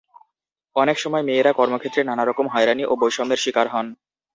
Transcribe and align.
অনেক 0.75 0.97
সময় 0.99 1.23
মেয়েরা 1.27 1.51
কর্মক্ষেত্রে 1.59 2.01
নানা 2.05 2.23
রকম 2.25 2.45
হয়রানি 2.53 2.83
ও 2.85 2.93
বৈষম্যের 3.01 3.43
শিকার 3.43 3.67
হন। 3.73 3.87